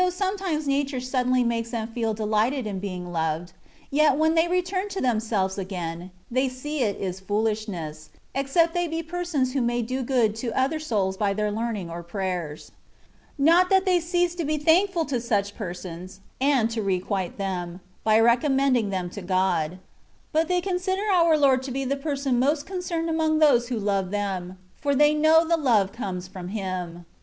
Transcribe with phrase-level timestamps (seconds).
[0.01, 3.53] 81 sometimes nature suddenly makes them feel de lighted in being loved,
[3.91, 9.03] yet when they return to themselves again, they see it is foolishness, except they be
[9.03, 12.71] persons who may do good to their soids by their learning or prayers.
[13.37, 18.19] Not that they cease to be thankful to such persons, and to requite them, by
[18.19, 19.77] recommending them to God:
[20.31, 23.77] but they consider our Lord to be the Person most con cerned among those who
[23.77, 27.05] love them, for they know the love comes from Him.